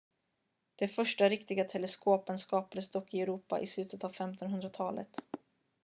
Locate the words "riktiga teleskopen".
1.29-2.37